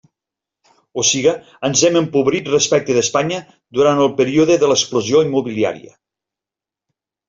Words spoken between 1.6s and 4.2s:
ens hem empobrit respecte d'Espanya durant el